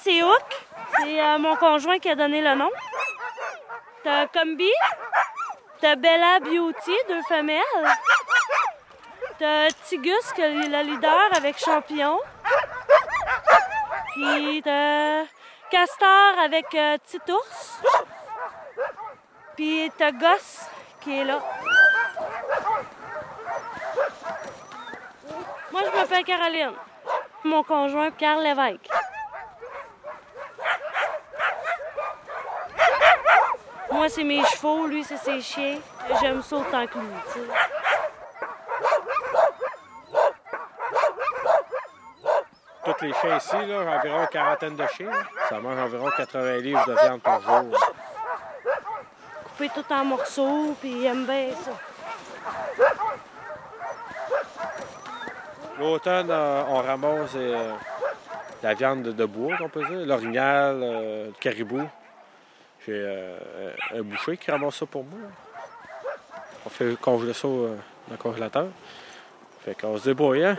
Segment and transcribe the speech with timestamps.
[0.00, 0.66] C'est Hook.
[0.98, 2.70] C'est euh, mon conjoint qui a donné le nom.
[4.04, 4.70] T'as Combi.
[5.80, 7.62] T'as Bella Beauty, deux femelles.
[9.38, 12.18] T'as Tigus, qui est le leader avec Champignon.
[14.14, 15.24] Puis t'as
[15.70, 17.20] Castor avec euh, Petit.
[19.56, 20.66] Puis t'as Gosse
[21.00, 21.40] qui est là.
[25.72, 26.72] Moi, je m'appelle Caroline.
[27.44, 28.88] Mon conjoint, Carl Lévesque.
[33.98, 35.76] Moi, c'est mes chevaux, lui, c'est ses chiens.
[36.20, 37.46] J'aime ça autant que lui, tu sais.
[42.84, 45.10] Tous les chiens ici, là, environ une quarantaine de chiens.
[45.48, 47.76] Ça mange environ 80 livres de viande par jour.
[49.42, 52.84] Couper tout en morceaux, puis il aime bien ça.
[55.80, 57.72] L'automne, euh, on ramasse euh,
[58.62, 61.82] la viande de, bois, on peut dire, l'orignal, euh, le caribou.
[62.88, 63.36] J'ai euh,
[63.96, 65.18] un boucher qui ramasse ça pour moi.
[66.64, 68.68] On fait congeler ça euh, dans le congélateur.
[69.62, 70.56] Fait qu'on se débrouille, hein?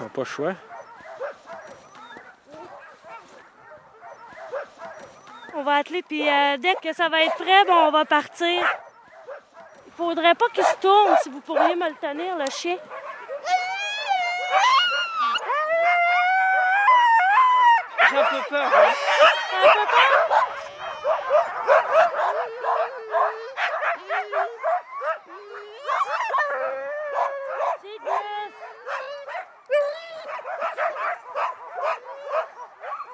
[0.00, 0.54] On n'a pas le choix.
[5.54, 8.64] On va atteler, puis euh, dès que ça va être prêt, bon, on va partir.
[9.86, 12.78] Il faudrait pas qu'il se tourne, si vous pourriez me le tenir, le chien.
[18.10, 18.92] J'ai un peu peur, hein?
[19.54, 20.55] Un peu peur?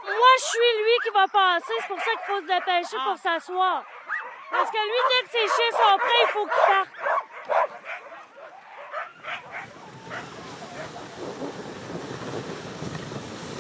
[0.05, 1.75] Moi, je suis lui qui va passer.
[1.81, 3.85] C'est pour ça qu'il faut se dépêcher pour s'asseoir.
[4.51, 6.89] Parce que lui, dès que ses chiens sont prêts, il faut qu'il parte.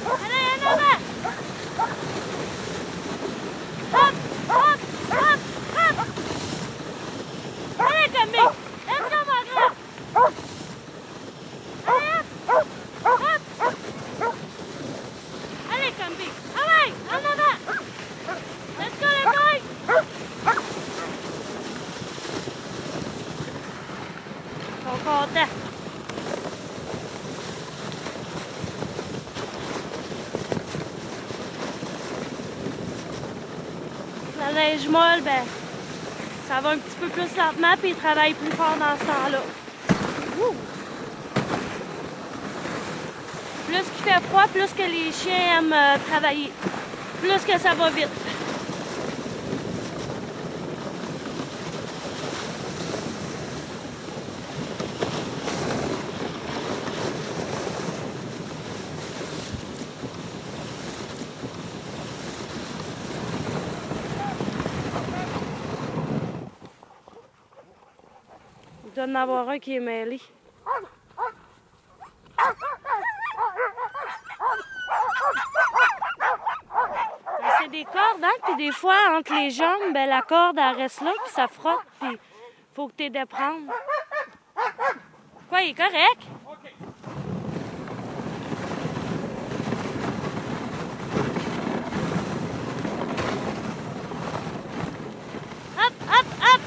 [0.04, 0.98] Allez, en avant!
[3.94, 4.14] Hop,
[4.50, 4.80] hop,
[5.12, 5.40] hop,
[5.76, 5.98] hop!
[7.78, 8.52] Allez, Camille!
[8.86, 9.72] Let's go, mon grand!
[11.86, 12.66] Allez, hop!
[13.04, 14.34] Hop!
[15.72, 16.34] Allez, Camille!
[16.56, 17.56] Allez, en avant!
[18.78, 19.62] Let's go, les boys!
[24.68, 25.52] Ils sont contents.
[34.52, 35.44] Neige ben,
[36.46, 39.42] ça va un petit peu plus lentement, puis ils travaillent plus fort dans ce temps-là.
[43.66, 46.52] Plus qu'il fait froid, plus que les chiens aiment euh, travailler.
[47.22, 48.08] Plus que ça va vite.
[69.06, 70.20] Doit en avoir un qui est mêlé.
[70.64, 70.72] Ben,
[77.58, 78.30] C'est des cordes, hein?
[78.44, 81.80] Puis des fois, entre les jambes, ben, la corde, elle reste là, puis ça frotte,
[82.00, 82.18] puis
[82.74, 83.72] faut que tu aies de prendre.
[85.48, 86.22] Quoi, il est correct?
[95.78, 96.60] Hop, hop, hop!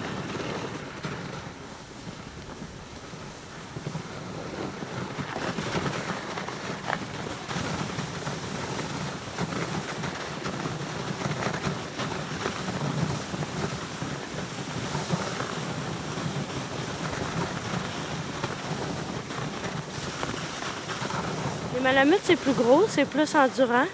[21.85, 23.85] Les malamutes, c'est plus gros, c'est plus endurant.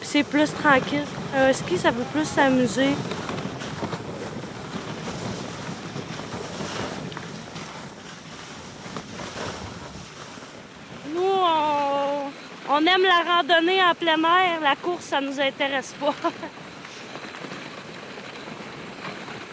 [0.00, 1.04] C'est plus tranquille.
[1.36, 2.88] Un ski, ça veut plus s'amuser?
[11.14, 12.30] Nous, on,
[12.70, 14.60] on aime la randonnée en plein air.
[14.62, 16.14] La course, ça nous intéresse pas.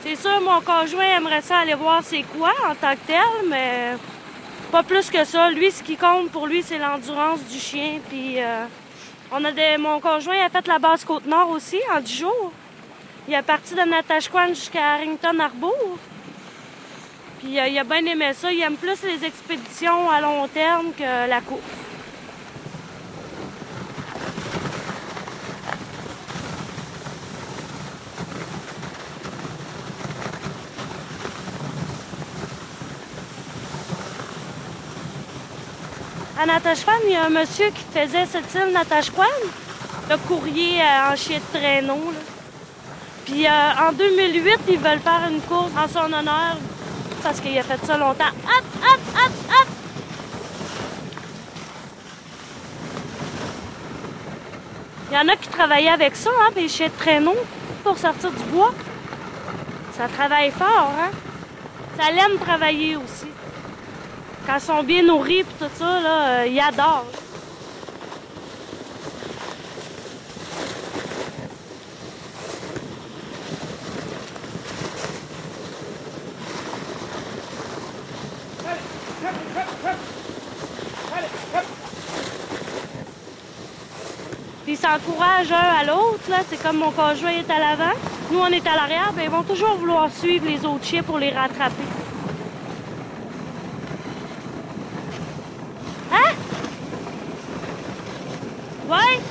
[0.04, 3.98] c'est sûr, mon conjoint aimerait ça aller voir c'est quoi en tant que tel, mais
[4.72, 5.50] pas plus que ça.
[5.52, 8.00] Lui, ce qui compte pour lui, c'est l'endurance du chien.
[8.10, 8.64] Puis euh,
[9.32, 9.78] on a des...
[9.78, 12.54] mon conjoint a fait la base Côte-Nord aussi en 10 jours.
[13.28, 15.98] Il est parti de Natashquan jusqu'à Harrington Harbour.
[17.40, 18.52] Puis euh, il a bien aimé ça.
[18.52, 21.62] Il aime plus les expéditions à long terme que la course.
[36.42, 36.46] À
[37.06, 39.22] il y a un monsieur qui faisait cette île Natashquan.
[40.10, 42.12] le courrier euh, en chien de traîneau.
[43.26, 46.58] Puis euh, en 2008, ils veulent faire une course en son honneur
[47.22, 48.34] parce qu'il a fait ça longtemps.
[48.44, 49.68] Hop, hop, hop, hop!
[55.12, 57.38] Il y en a qui travaillaient avec ça, hein, les chiens de traîneau,
[57.84, 58.74] pour sortir du bois.
[59.96, 61.12] Ça travaille fort, hein?
[62.00, 63.31] Ça l'aime travailler aussi.
[64.52, 67.06] Quand ils sont bien nourris et tout ça, là, euh, ils adorent.
[84.66, 86.40] Puis ils s'encouragent un à l'autre, là.
[86.50, 87.96] C'est comme mon conjoint est à l'avant.
[88.30, 91.20] Nous, on est à l'arrière, ben, ils vont toujours vouloir suivre les autres chiens pour
[91.20, 91.84] les rattraper.
[96.14, 96.36] Hein?
[98.90, 99.22] Ouais?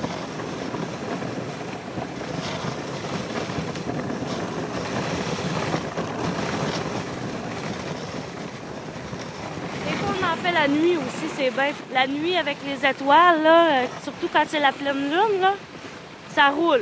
[10.53, 11.71] La nuit aussi, c'est bien.
[11.93, 15.53] La nuit avec les étoiles, euh, surtout quand c'est la pleine lune, là,
[16.29, 16.81] ça roule.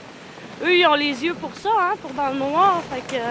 [0.62, 2.82] Eux, ils ont les yeux pour ça, hein, pour dans le noir.
[2.90, 3.22] Fait que.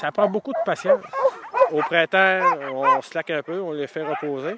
[0.00, 1.02] ça prend beaucoup de patience.
[1.70, 2.40] Au printemps,
[2.72, 4.56] on slack un peu, on les fait reposer.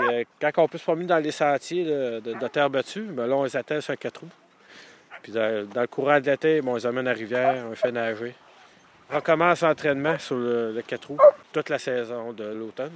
[0.00, 3.44] Euh, quand on peut se promener dans les sentiers de, terre battue, ben là, on
[3.44, 4.28] les attelle sur un quatre roues.
[5.22, 7.76] Puis dans, le courant de l'été, ben, on les amène à la rivière, on les
[7.76, 8.34] fait nager.
[9.10, 11.18] On recommence l'entraînement sur le, quatre roues
[11.52, 12.92] toute la saison de l'automne.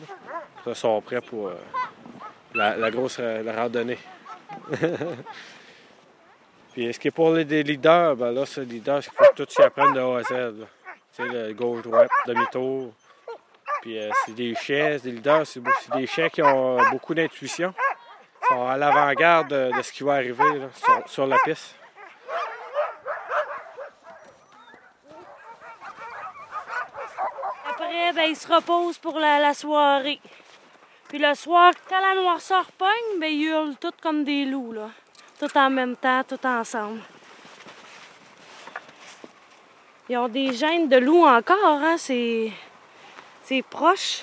[0.67, 1.55] Ils sont prêts pour euh,
[2.55, 3.99] la, la grosse euh, randonnée.
[6.73, 9.51] Puis ce qui est pour les leaders, ben là, c'est leader, il faut que tout
[9.51, 10.55] s'y apprenne de A à Z.
[11.15, 12.95] Tu sais, le gauche-droite, demi-tour.
[13.83, 15.61] Puis euh, c'est des chiens, des leaders, c'est
[15.97, 17.75] des chiens qui ont euh, beaucoup d'intuition.
[18.43, 20.45] Ils sont à l'avant-garde de, ce qui va arriver
[21.07, 21.75] sur, la piste.
[27.69, 30.21] Après, ben, ils se reposent pour la, la soirée.
[31.09, 34.91] Puis le soir, quand la noirceur pogne, ben, ils hurlent tous comme des loups, là.
[35.41, 37.01] Tout en même temps, tout ensemble.
[40.09, 41.97] Ils ont des gènes de loups encore, hein?
[41.99, 42.53] C'est.
[43.61, 44.23] Proche?